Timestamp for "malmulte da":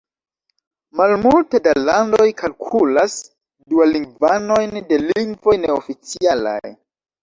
1.01-1.75